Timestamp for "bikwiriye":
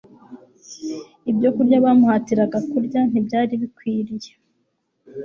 3.61-4.31